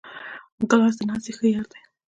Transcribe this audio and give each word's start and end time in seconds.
ګیلاس 0.69 0.95
د 0.97 1.01
ناستې 1.09 1.31
ښه 1.37 1.45
یار 1.53 1.65
دی. 1.71 1.79